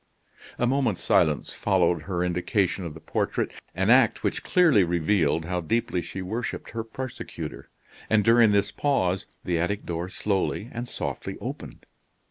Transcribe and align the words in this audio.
A 0.57 0.65
moment's 0.65 1.03
silence 1.03 1.53
followed 1.53 2.01
her 2.01 2.23
indication 2.23 2.85
of 2.85 2.95
the 2.95 2.99
portrait 2.99 3.51
an 3.75 3.91
act 3.91 4.23
which 4.23 4.41
clearly 4.41 4.83
revealed 4.83 5.45
how 5.45 5.59
deeply 5.59 6.01
she 6.01 6.23
worshiped 6.23 6.71
her 6.71 6.83
persecutor; 6.83 7.69
and 8.09 8.23
during 8.23 8.51
this 8.51 8.71
pause 8.71 9.27
the 9.43 9.59
attic 9.59 9.85
door 9.85 10.09
slowly 10.09 10.69
and 10.73 10.87
softly 10.89 11.37
opened. 11.39 11.85